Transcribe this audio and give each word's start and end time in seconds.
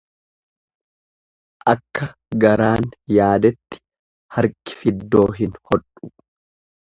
Akka 1.73 2.07
garaan 2.43 2.87
yaadetti 3.17 3.79
harki 4.37 4.79
fiddoo 4.81 5.27
hin 5.41 5.55
hodhu. 5.73 6.11